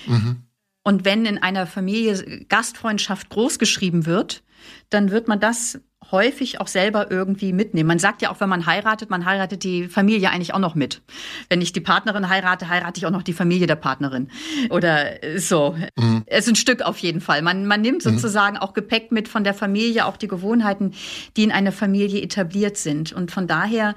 [0.07, 0.45] Mhm.
[0.83, 4.43] Und wenn in einer Familie Gastfreundschaft großgeschrieben wird,
[4.89, 5.79] dann wird man das
[6.11, 7.87] häufig auch selber irgendwie mitnehmen.
[7.87, 11.03] Man sagt ja auch, wenn man heiratet, man heiratet die Familie eigentlich auch noch mit.
[11.49, 14.31] Wenn ich die Partnerin heirate, heirate ich auch noch die Familie der Partnerin.
[14.71, 15.77] Oder so.
[15.97, 16.23] Mhm.
[16.27, 17.43] Es ist ein Stück auf jeden Fall.
[17.43, 18.11] Man, man nimmt mhm.
[18.11, 18.63] sozusagen mhm.
[18.63, 20.93] auch Gepäck mit von der Familie, auch die Gewohnheiten,
[21.37, 23.13] die in einer Familie etabliert sind.
[23.13, 23.95] Und von daher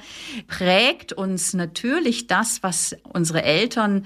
[0.47, 4.05] prägt uns natürlich das, was unsere Eltern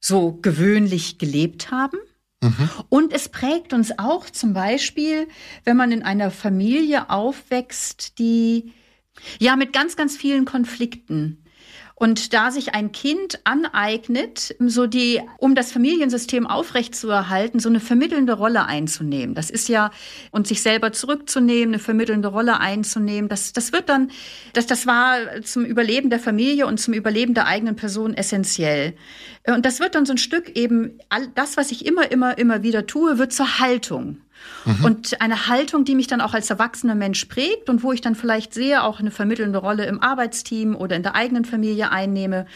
[0.00, 1.98] so gewöhnlich gelebt haben.
[2.42, 2.70] Mhm.
[2.88, 5.28] Und es prägt uns auch zum Beispiel,
[5.64, 8.72] wenn man in einer Familie aufwächst, die
[9.38, 11.44] ja mit ganz, ganz vielen Konflikten
[12.00, 18.32] und da sich ein Kind aneignet, so die, um das Familiensystem aufrechtzuerhalten, so eine vermittelnde
[18.32, 19.34] Rolle einzunehmen.
[19.34, 19.90] Das ist ja,
[20.30, 23.28] und sich selber zurückzunehmen, eine vermittelnde Rolle einzunehmen.
[23.28, 24.10] Das, das wird dann,
[24.54, 28.94] das, das war zum Überleben der Familie und zum Überleben der eigenen Person essentiell.
[29.46, 32.62] Und das wird dann so ein Stück eben, all das, was ich immer, immer, immer
[32.62, 34.22] wieder tue, wird zur Haltung.
[34.64, 34.84] Mhm.
[34.84, 38.14] Und eine Haltung, die mich dann auch als erwachsener Mensch prägt und wo ich dann
[38.14, 42.46] vielleicht sehe, auch eine vermittelnde Rolle im Arbeitsteam oder in der eigenen Familie einnehme.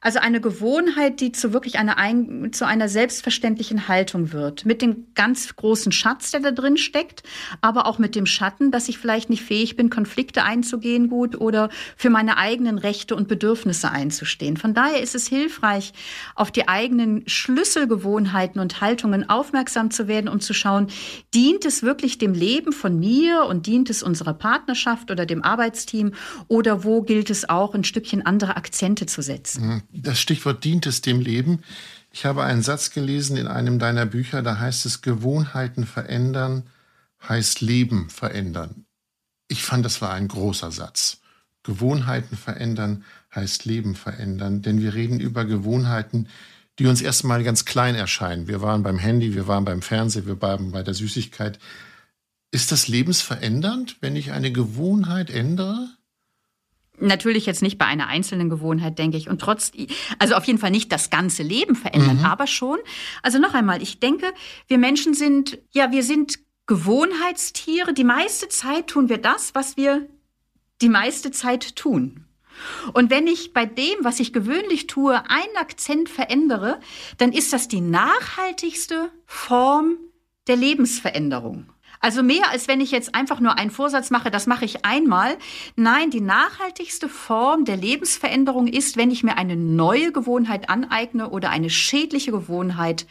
[0.00, 4.66] Also eine Gewohnheit, die zu wirklich einer, ein, zu einer selbstverständlichen Haltung wird.
[4.66, 7.22] Mit dem ganz großen Schatz, der da drin steckt,
[7.60, 11.70] aber auch mit dem Schatten, dass ich vielleicht nicht fähig bin, Konflikte einzugehen gut oder
[11.96, 14.56] für meine eigenen Rechte und Bedürfnisse einzustehen.
[14.56, 15.92] Von daher ist es hilfreich,
[16.34, 20.88] auf die eigenen Schlüsselgewohnheiten und Haltungen aufmerksam zu werden, um zu schauen,
[21.34, 26.12] Dient es wirklich dem Leben von mir und dient es unserer Partnerschaft oder dem Arbeitsteam
[26.48, 29.66] oder wo gilt es auch, ein Stückchen andere Akzente zu setzen?
[29.66, 29.82] Mhm.
[29.92, 31.62] Das Stichwort dient es dem Leben.
[32.12, 36.64] Ich habe einen Satz gelesen in einem deiner Bücher, da heißt es, Gewohnheiten verändern
[37.28, 38.86] heißt Leben verändern.
[39.48, 41.20] Ich fand, das war ein großer Satz.
[41.62, 46.28] Gewohnheiten verändern heißt Leben verändern, denn wir reden über Gewohnheiten,
[46.84, 48.48] uns erstmal ganz klein erscheinen.
[48.48, 51.58] Wir waren beim Handy, wir waren beim Fernsehen, wir waren bei der Süßigkeit.
[52.50, 55.88] Ist das lebensverändernd, wenn ich eine Gewohnheit ändere?
[56.98, 59.28] Natürlich jetzt nicht bei einer einzelnen Gewohnheit, denke ich.
[59.28, 59.72] Und trotz,
[60.18, 62.24] also auf jeden Fall nicht das ganze Leben verändern, mhm.
[62.24, 62.78] aber schon.
[63.22, 64.32] Also noch einmal, ich denke,
[64.66, 67.94] wir Menschen sind, ja, wir sind Gewohnheitstiere.
[67.94, 70.06] Die meiste Zeit tun wir das, was wir
[70.82, 72.25] die meiste Zeit tun.
[72.92, 76.80] Und wenn ich bei dem, was ich gewöhnlich tue, einen Akzent verändere,
[77.18, 79.96] dann ist das die nachhaltigste Form
[80.46, 81.66] der Lebensveränderung.
[82.00, 85.36] Also mehr als wenn ich jetzt einfach nur einen Vorsatz mache, das mache ich einmal.
[85.76, 91.50] Nein, die nachhaltigste Form der Lebensveränderung ist, wenn ich mir eine neue Gewohnheit aneigne oder
[91.50, 93.06] eine schädliche Gewohnheit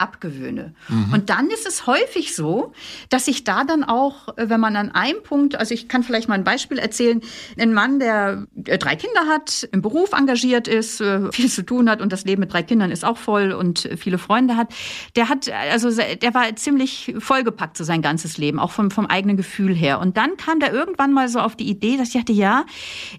[0.00, 0.74] abgewöhne.
[0.88, 1.12] Mhm.
[1.12, 2.72] Und dann ist es häufig so,
[3.08, 6.28] dass ich da dann auch, äh, wenn man an einem Punkt, also ich kann vielleicht
[6.28, 7.20] mal ein Beispiel erzählen,
[7.58, 11.90] ein Mann, der äh, drei Kinder hat, im Beruf engagiert ist, äh, viel zu tun
[11.90, 14.72] hat und das Leben mit drei Kindern ist auch voll und viele Freunde hat,
[15.16, 19.36] der hat, also der war ziemlich vollgepackt so sein ganzes Leben, auch vom, vom eigenen
[19.36, 20.00] Gefühl her.
[20.00, 22.64] Und dann kam der irgendwann mal so auf die Idee, dass ich dachte, ja,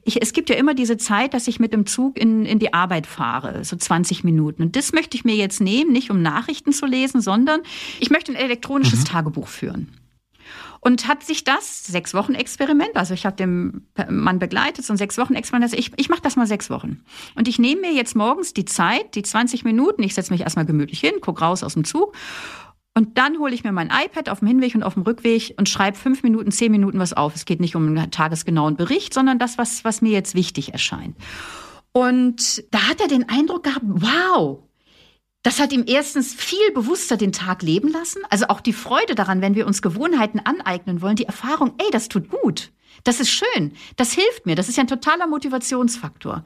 [0.03, 2.73] ich, es gibt ja immer diese Zeit, dass ich mit dem Zug in, in die
[2.73, 4.63] Arbeit fahre, so 20 Minuten.
[4.63, 7.62] Und das möchte ich mir jetzt nehmen, nicht um Nachrichten Nachrichten zu lesen, sondern
[7.99, 9.05] ich möchte ein elektronisches mhm.
[9.05, 9.89] Tagebuch führen.
[10.84, 14.97] Und hat sich das, sechs Wochen Experiment, also ich habe den Mann begleitet, so ein
[14.97, 17.03] sechs Wochen Experiment, also ich, ich mache das mal sechs Wochen.
[17.36, 20.65] Und ich nehme mir jetzt morgens die Zeit, die 20 Minuten, ich setze mich erstmal
[20.65, 22.15] gemütlich hin, guck raus aus dem Zug
[22.95, 25.69] und dann hole ich mir mein iPad auf dem Hinweg und auf dem Rückweg und
[25.69, 27.36] schreibe fünf Minuten, zehn Minuten was auf.
[27.36, 31.15] Es geht nicht um einen tagesgenauen Bericht, sondern das, was, was mir jetzt wichtig erscheint.
[31.93, 34.63] Und da hat er den Eindruck gehabt, wow,
[35.43, 38.21] das hat ihm erstens viel bewusster den Tag leben lassen.
[38.30, 42.10] Also auch die Freude daran, wenn wir uns Gewohnheiten aneignen wollen, die Erfahrung, ey, das
[42.10, 42.71] tut gut.
[43.04, 43.73] Das ist schön.
[43.95, 44.56] Das hilft mir.
[44.56, 46.45] Das ist ja ein totaler Motivationsfaktor.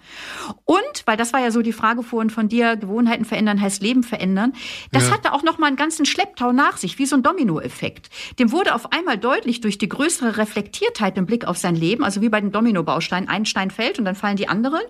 [0.64, 4.04] Und, weil das war ja so die Frage vorhin von dir, Gewohnheiten verändern heißt Leben
[4.04, 4.54] verändern.
[4.92, 5.14] Das ja.
[5.14, 8.10] hatte auch noch mal einen ganzen Schlepptau nach sich, wie so ein Dominoeffekt.
[8.40, 12.22] Dem wurde auf einmal deutlich durch die größere Reflektiertheit im Blick auf sein Leben, also
[12.22, 14.82] wie bei den Domino-Bausteinen, ein Stein fällt und dann fallen die anderen.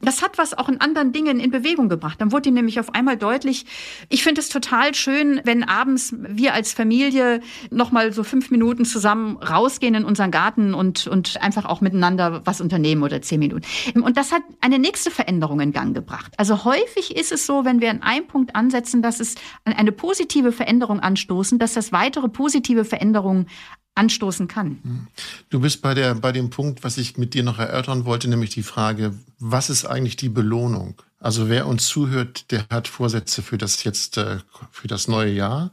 [0.00, 2.20] Das hat was auch in anderen Dingen in Bewegung gebracht.
[2.20, 3.66] Dann wurde ihm nämlich auf einmal deutlich,
[4.08, 8.84] ich finde es total schön, wenn abends wir als Familie noch mal so fünf Minuten
[8.84, 13.66] zusammen rausgehen in unseren Garten und und einfach auch miteinander was unternehmen oder zehn Minuten.
[14.00, 16.32] Und das hat eine nächste Veränderung in Gang gebracht.
[16.36, 20.52] Also häufig ist es so, wenn wir an einem Punkt ansetzen, dass es eine positive
[20.52, 23.46] Veränderung anstoßen, dass das weitere positive Veränderungen
[23.94, 25.08] anstoßen kann.
[25.50, 28.50] Du bist bei der, bei dem Punkt, was ich mit dir noch erörtern wollte, nämlich
[28.50, 31.02] die Frage, was ist eigentlich die Belohnung?
[31.18, 34.38] Also wer uns zuhört, der hat Vorsätze für das jetzt, äh,
[34.70, 35.70] für das neue Jahr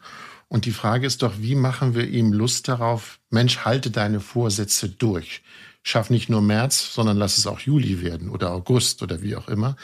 [0.49, 4.89] und die Frage ist doch, wie machen wir ihm Lust darauf, Mensch, halte deine Vorsätze
[4.89, 5.41] durch.
[5.83, 9.47] Schaff nicht nur März, sondern lass es auch Juli werden oder August oder wie auch
[9.47, 9.75] immer.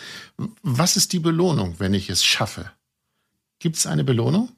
[0.61, 2.71] Was ist die Belohnung, wenn ich es schaffe?
[3.59, 4.49] Gibt es eine Belohnung?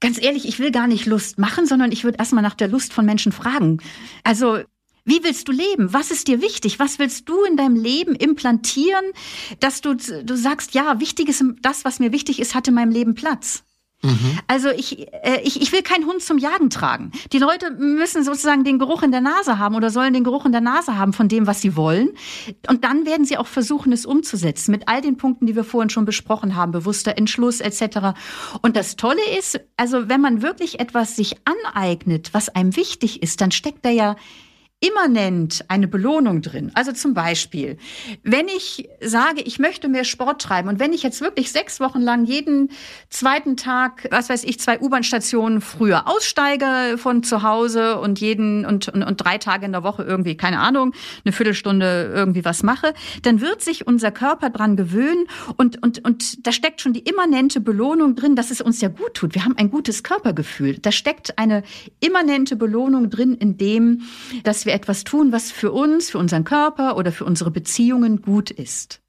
[0.00, 2.92] Ganz ehrlich, ich will gar nicht Lust machen, sondern ich würde erstmal nach der Lust
[2.92, 3.80] von Menschen fragen.
[4.24, 4.58] Also,
[5.04, 5.92] wie willst du leben?
[5.92, 6.78] Was ist dir wichtig?
[6.78, 9.04] Was willst du in deinem Leben implantieren,
[9.60, 12.90] dass du, du sagst, ja, wichtig ist, das, was mir wichtig ist, hat in meinem
[12.90, 13.64] Leben Platz?
[14.02, 14.38] Mhm.
[14.48, 17.12] Also ich, äh, ich, ich will keinen Hund zum Jagen tragen.
[17.32, 20.52] Die Leute müssen sozusagen den Geruch in der Nase haben oder sollen den Geruch in
[20.52, 22.10] der Nase haben von dem, was sie wollen.
[22.68, 25.90] Und dann werden sie auch versuchen, es umzusetzen mit all den Punkten, die wir vorhin
[25.90, 28.18] schon besprochen haben, bewusster Entschluss etc.
[28.60, 33.40] Und das Tolle ist, also wenn man wirklich etwas sich aneignet, was einem wichtig ist,
[33.40, 34.16] dann steckt da ja
[34.82, 36.72] immanent eine Belohnung drin.
[36.74, 37.78] Also zum Beispiel,
[38.24, 42.00] wenn ich sage, ich möchte mehr Sport treiben und wenn ich jetzt wirklich sechs Wochen
[42.00, 42.70] lang jeden
[43.08, 48.88] zweiten Tag, was weiß ich, zwei U-Bahn-Stationen früher aussteige von zu Hause und jeden und,
[48.88, 50.92] und, und drei Tage in der Woche irgendwie, keine Ahnung,
[51.24, 52.92] eine Viertelstunde irgendwie was mache,
[53.22, 57.60] dann wird sich unser Körper dran gewöhnen und, und, und da steckt schon die immanente
[57.60, 59.36] Belohnung drin, dass es uns ja gut tut.
[59.36, 60.78] Wir haben ein gutes Körpergefühl.
[60.78, 61.62] Da steckt eine
[62.00, 64.02] immanente Belohnung drin, in dem,
[64.42, 68.22] dass wir wir etwas tun, was für uns, für unseren Körper oder für unsere Beziehungen
[68.22, 69.00] gut ist.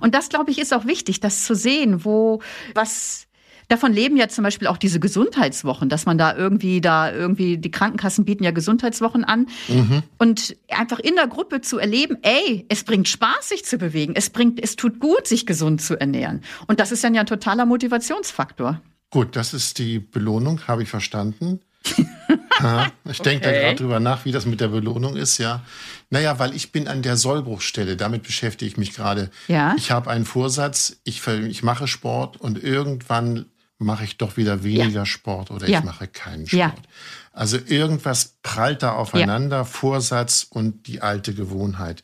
[0.00, 2.40] Und das, glaube ich, ist auch wichtig, das zu sehen, wo
[2.74, 3.26] was
[3.68, 7.72] Davon leben ja zum Beispiel auch diese Gesundheitswochen, dass man da irgendwie, da irgendwie, die
[7.72, 9.48] Krankenkassen bieten ja Gesundheitswochen an.
[9.66, 10.04] Mhm.
[10.18, 14.14] Und einfach in der Gruppe zu erleben, ey, es bringt Spaß, sich zu bewegen.
[14.14, 16.42] Es bringt, es tut gut, sich gesund zu ernähren.
[16.68, 18.80] Und das ist dann ja ein totaler Motivationsfaktor.
[19.10, 21.58] Gut, das ist die Belohnung, habe ich verstanden.
[23.04, 23.54] Ich denke okay.
[23.54, 25.62] da gerade drüber nach, wie das mit der Belohnung ist, ja.
[26.10, 29.30] Naja, weil ich bin an der Sollbruchstelle, damit beschäftige ich mich gerade.
[29.48, 29.74] Ja.
[29.76, 33.46] Ich habe einen Vorsatz, ich, ich mache Sport und irgendwann
[33.78, 35.06] mache ich doch wieder weniger ja.
[35.06, 35.80] Sport oder ja.
[35.80, 36.60] ich mache keinen Sport.
[36.60, 36.74] Ja.
[37.32, 42.02] Also irgendwas prallt da aufeinander, Vorsatz und die alte Gewohnheit.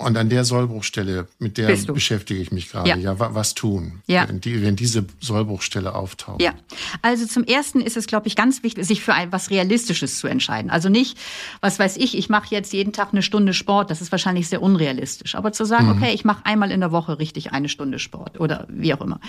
[0.00, 2.88] Und an der Sollbruchstelle, mit der beschäftige ich mich gerade.
[2.88, 2.96] Ja.
[2.96, 4.26] ja, was tun, ja.
[4.26, 6.40] Wenn, die, wenn diese Sollbruchstelle auftaucht?
[6.40, 6.54] Ja,
[7.02, 10.26] also zum Ersten ist es, glaube ich, ganz wichtig, sich für ein, was Realistisches zu
[10.26, 10.70] entscheiden.
[10.70, 11.18] Also nicht,
[11.60, 13.90] was weiß ich, ich mache jetzt jeden Tag eine Stunde Sport.
[13.90, 15.34] Das ist wahrscheinlich sehr unrealistisch.
[15.34, 15.98] Aber zu sagen, mhm.
[15.98, 19.20] okay, ich mache einmal in der Woche richtig eine Stunde Sport oder wie auch immer.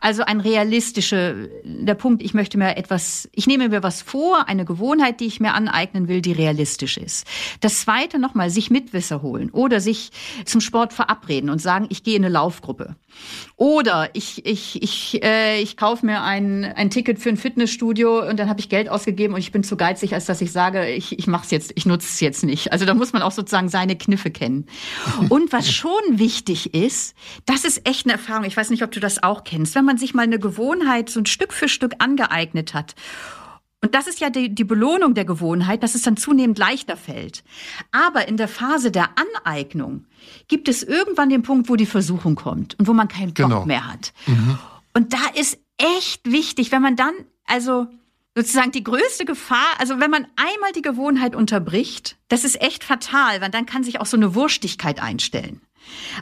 [0.00, 4.64] Also ein realistischer, der Punkt, ich möchte mir etwas, ich nehme mir was vor, eine
[4.64, 7.24] Gewohnheit, die ich mir aneignen will, die realistisch ist.
[7.60, 10.07] Das Zweite nochmal, sich Mitwisser holen oder sich
[10.44, 12.96] zum Sport verabreden und sagen, ich gehe in eine Laufgruppe.
[13.56, 18.38] Oder ich, ich, ich, äh, ich kaufe mir ein, ein Ticket für ein Fitnessstudio und
[18.38, 21.18] dann habe ich Geld ausgegeben und ich bin zu geizig, als dass ich sage, ich,
[21.18, 22.72] ich mache es jetzt, ich nutze es jetzt nicht.
[22.72, 24.66] Also da muss man auch sozusagen seine Kniffe kennen.
[25.28, 27.14] Und was schon wichtig ist,
[27.46, 29.98] das ist echt eine Erfahrung, ich weiß nicht, ob du das auch kennst, wenn man
[29.98, 32.94] sich mal eine Gewohnheit so ein Stück für Stück angeeignet hat
[33.80, 37.44] und das ist ja die, die Belohnung der Gewohnheit, dass es dann zunehmend leichter fällt.
[37.92, 39.10] Aber in der Phase der
[39.44, 40.06] Aneignung
[40.48, 43.66] gibt es irgendwann den Punkt, wo die Versuchung kommt und wo man keinen Bock genau.
[43.66, 44.12] mehr hat.
[44.26, 44.58] Mhm.
[44.94, 47.14] Und da ist echt wichtig, wenn man dann,
[47.44, 47.86] also
[48.34, 53.40] sozusagen die größte Gefahr, also wenn man einmal die Gewohnheit unterbricht, das ist echt fatal,
[53.40, 55.60] weil dann kann sich auch so eine Wurstigkeit einstellen.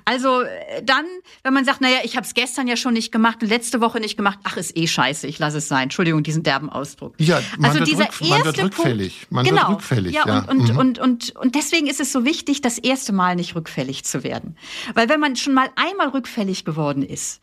[0.05, 1.05] Also äh, dann,
[1.43, 4.01] wenn man sagt, naja, ich habe es gestern ja schon nicht gemacht und letzte Woche
[4.01, 5.85] nicht gemacht, ach, ist eh scheiße, ich lasse es sein.
[5.85, 7.15] Entschuldigung, diesen derben Ausdruck.
[7.19, 9.27] Ja, man also wird dieser rück, man wird rückfällig.
[9.31, 10.15] Man genau, wird rückfällig.
[10.15, 10.39] Ja, ja.
[10.41, 10.79] Und, und, mhm.
[10.79, 14.57] und, und, und deswegen ist es so wichtig, das erste Mal nicht rückfällig zu werden.
[14.95, 17.41] Weil wenn man schon mal einmal rückfällig geworden ist,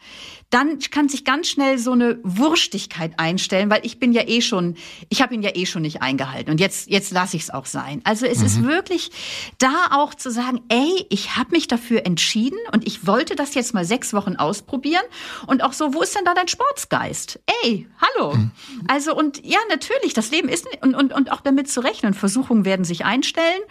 [0.53, 4.75] dann kann sich ganz schnell so eine Wurstigkeit einstellen, weil ich bin ja eh schon,
[5.09, 7.65] ich habe ihn ja eh schon nicht eingehalten und jetzt jetzt lasse ich es auch
[7.65, 8.01] sein.
[8.03, 8.45] Also es mhm.
[8.45, 9.11] ist wirklich
[9.57, 13.73] da auch zu sagen, ey, ich habe mich dafür entschieden, und ich wollte das jetzt
[13.73, 15.03] mal sechs Wochen ausprobieren.
[15.47, 17.39] Und auch so, wo ist denn da dein Sportsgeist?
[17.63, 18.33] Ey, hallo.
[18.35, 18.51] Mhm.
[18.87, 22.13] Also und ja, natürlich, das Leben ist und, und, und auch damit zu rechnen.
[22.13, 23.61] Versuchungen werden sich einstellen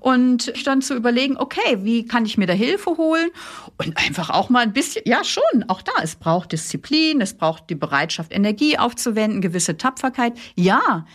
[0.00, 3.30] und dann zu überlegen, okay, wie kann ich mir da Hilfe holen?
[3.78, 7.70] Und einfach auch mal ein bisschen, ja schon, auch da, es braucht Disziplin, es braucht
[7.70, 10.32] die Bereitschaft, Energie aufzuwenden, gewisse Tapferkeit.
[10.56, 11.06] Ja,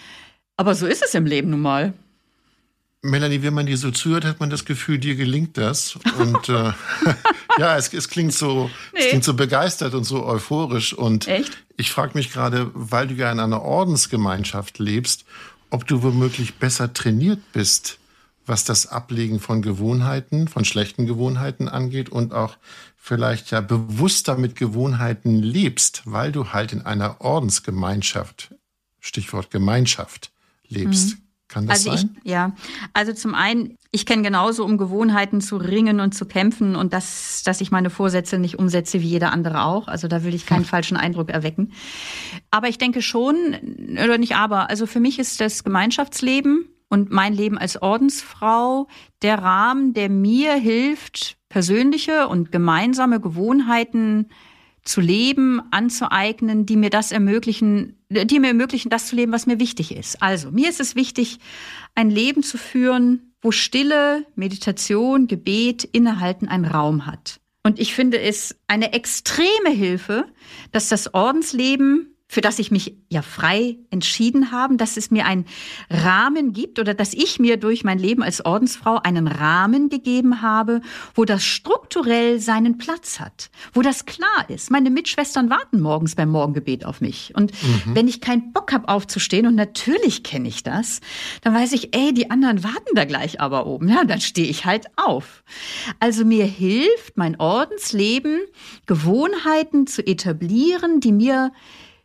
[0.55, 1.93] aber so ist es im Leben nun mal.
[3.01, 5.99] Melanie, wenn man dir so zuhört, hat man das Gefühl, dir gelingt das.
[6.17, 6.71] Und äh,
[7.59, 8.99] ja, es, es, klingt so, nee.
[8.99, 10.93] es klingt so begeistert und so euphorisch.
[10.93, 11.57] Und Echt?
[11.75, 15.25] ich frage mich gerade, weil du ja in einer Ordensgemeinschaft lebst,
[15.71, 17.99] ob du womöglich besser trainiert bist,
[18.45, 22.55] was das Ablegen von Gewohnheiten, von schlechten Gewohnheiten angeht und auch
[23.03, 28.53] vielleicht ja bewusster mit Gewohnheiten lebst, weil du halt in einer Ordensgemeinschaft,
[28.99, 30.31] Stichwort Gemeinschaft,
[30.67, 31.17] lebst.
[31.17, 31.21] Mhm.
[31.47, 32.15] Kann das also sein?
[32.23, 32.55] Ich, ja,
[32.93, 37.41] also zum einen, ich kenne genauso, um Gewohnheiten zu ringen und zu kämpfen und das,
[37.43, 39.87] dass ich meine Vorsätze nicht umsetze wie jeder andere auch.
[39.87, 40.65] Also da will ich keinen hm.
[40.65, 41.73] falschen Eindruck erwecken.
[42.51, 43.35] Aber ich denke schon,
[43.93, 48.87] oder nicht aber, also für mich ist das Gemeinschaftsleben und mein Leben als Ordensfrau
[49.21, 54.27] der Rahmen, der mir hilft, persönliche und gemeinsame Gewohnheiten
[54.83, 59.59] zu leben, anzueignen, die mir das ermöglichen, die mir ermöglichen, das zu leben, was mir
[59.59, 60.21] wichtig ist.
[60.21, 61.39] Also, mir ist es wichtig,
[61.95, 67.39] ein Leben zu führen, wo Stille, Meditation, Gebet, Innehalten einen Raum hat.
[67.63, 70.25] Und ich finde es eine extreme Hilfe,
[70.71, 75.45] dass das Ordensleben für das ich mich ja frei entschieden habe, dass es mir einen
[75.89, 80.79] Rahmen gibt oder dass ich mir durch mein Leben als Ordensfrau einen Rahmen gegeben habe,
[81.13, 84.71] wo das strukturell seinen Platz hat, wo das klar ist.
[84.71, 87.33] Meine Mitschwestern warten morgens beim Morgengebet auf mich.
[87.35, 87.95] Und mhm.
[87.95, 91.01] wenn ich keinen Bock habe aufzustehen, und natürlich kenne ich das,
[91.41, 93.89] dann weiß ich, ey, die anderen warten da gleich aber oben.
[93.89, 95.43] Ja, dann stehe ich halt auf.
[95.99, 98.39] Also mir hilft mein Ordensleben,
[98.85, 101.51] Gewohnheiten zu etablieren, die mir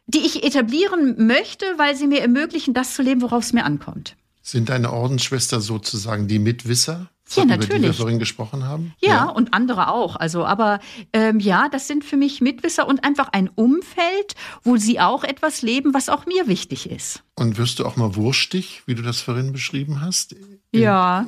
[0.06, 4.16] die ich etablieren möchte, weil sie mir ermöglichen, das zu leben, worauf es mir ankommt.
[4.42, 7.10] Sind deine Ordensschwester sozusagen die Mitwisser?
[7.34, 7.70] Ja, natürlich.
[7.70, 8.94] Über die wir vorhin gesprochen haben?
[9.00, 9.24] Ja, ja.
[9.24, 10.14] und andere auch.
[10.14, 10.78] Also, aber
[11.12, 15.62] ähm, ja, das sind für mich Mitwisser und einfach ein Umfeld, wo sie auch etwas
[15.62, 17.24] leben, was auch mir wichtig ist.
[17.34, 20.36] Und wirst du auch mal wurstig, wie du das vorhin beschrieben hast?
[20.72, 21.26] ja.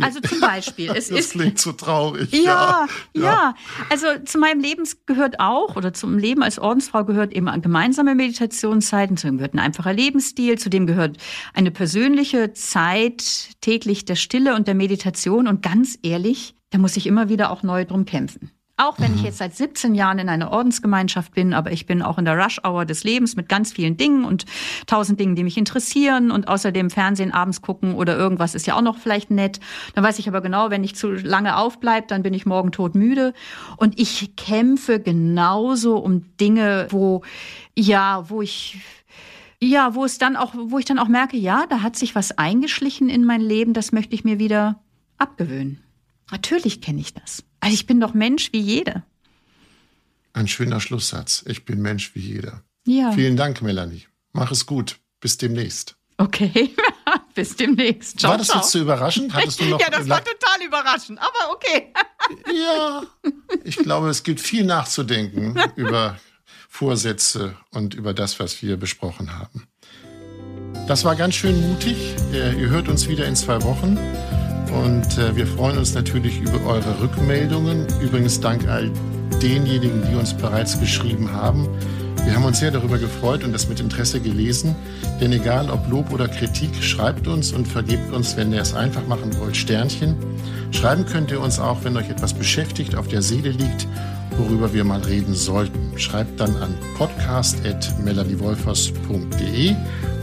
[0.00, 0.90] Also zum Beispiel.
[0.94, 2.30] Es das ist, klingt so traurig.
[2.32, 3.54] Ja, ja, ja,
[3.88, 9.16] Also zu meinem Leben gehört auch, oder zum Leben als Ordensfrau gehört eben gemeinsame Meditationszeiten,
[9.16, 11.16] zu dem gehört ein einfacher Lebensstil, zu dem gehört
[11.54, 15.48] eine persönliche Zeit täglich der Stille und der Meditation.
[15.48, 18.50] Und ganz ehrlich, da muss ich immer wieder auch neu drum kämpfen.
[18.80, 19.18] Auch wenn mhm.
[19.18, 22.38] ich jetzt seit 17 Jahren in einer Ordensgemeinschaft bin, aber ich bin auch in der
[22.38, 24.44] Rush-Hour des Lebens mit ganz vielen Dingen und
[24.86, 28.82] tausend Dingen, die mich interessieren und außerdem Fernsehen abends gucken oder irgendwas ist ja auch
[28.82, 29.58] noch vielleicht nett.
[29.96, 33.34] Dann weiß ich aber genau, wenn ich zu lange aufbleibe, dann bin ich morgen todmüde.
[33.78, 37.22] Und ich kämpfe genauso um Dinge, wo,
[37.76, 38.78] ja, wo ich
[39.60, 42.38] ja, wo es dann auch, wo ich dann auch merke, ja, da hat sich was
[42.38, 44.80] eingeschlichen in mein Leben, das möchte ich mir wieder
[45.16, 45.82] abgewöhnen.
[46.30, 47.42] Natürlich kenne ich das.
[47.60, 49.04] Also ich bin doch Mensch wie jeder.
[50.32, 51.44] Ein schöner Schlusssatz.
[51.46, 52.62] Ich bin Mensch wie jeder.
[52.86, 53.12] Ja.
[53.12, 54.06] Vielen Dank, Melanie.
[54.32, 54.98] Mach es gut.
[55.20, 55.96] Bis demnächst.
[56.16, 56.74] Okay,
[57.34, 58.18] bis demnächst.
[58.18, 58.58] Ciao, war das ciao.
[58.58, 59.32] jetzt so überraschend?
[59.32, 61.92] Hattest du noch ja, das war total überraschend, aber okay.
[62.52, 63.02] ja,
[63.64, 66.18] ich glaube, es gibt viel nachzudenken über
[66.68, 69.68] Vorsätze und über das, was wir besprochen haben.
[70.88, 71.96] Das war ganz schön mutig.
[72.32, 73.96] Ihr hört uns wieder in zwei Wochen.
[74.72, 77.86] Und äh, wir freuen uns natürlich über eure Rückmeldungen.
[78.00, 78.90] Übrigens dank all
[79.42, 81.66] denjenigen, die uns bereits geschrieben haben.
[82.24, 84.76] Wir haben uns sehr darüber gefreut und das mit Interesse gelesen.
[85.20, 89.06] Denn egal ob Lob oder Kritik, schreibt uns und vergebt uns, wenn ihr es einfach
[89.06, 90.14] machen wollt, Sternchen.
[90.70, 93.88] Schreiben könnt ihr uns auch, wenn euch etwas beschäftigt, auf der Seele liegt,
[94.36, 95.96] worüber wir mal reden sollten.
[95.96, 99.74] Schreibt dann an podcast.melaniewolfers.de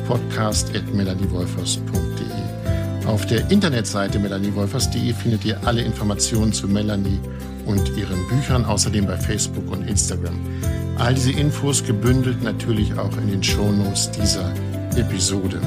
[0.08, 2.35] podcast.melaniewolfers.de
[3.08, 7.20] auf der Internetseite melaniewolfers.de findet ihr alle Informationen zu Melanie
[7.66, 10.40] und ihren Büchern, außerdem bei Facebook und Instagram.
[10.98, 14.52] All diese Infos gebündelt natürlich auch in den Shownotes dieser
[14.96, 15.60] Episode.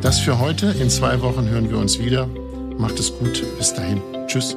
[0.00, 0.66] Das für heute.
[0.80, 2.28] In zwei Wochen hören wir uns wieder.
[2.78, 3.42] Macht es gut.
[3.58, 4.00] Bis dahin.
[4.26, 4.56] Tschüss.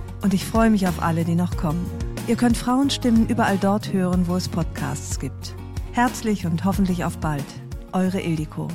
[0.21, 1.85] Und ich freue mich auf alle, die noch kommen.
[2.27, 5.55] Ihr könnt Frauenstimmen überall dort hören, wo es Podcasts gibt.
[5.91, 7.43] Herzlich und hoffentlich auf bald.
[7.91, 8.67] Eure Ildiko.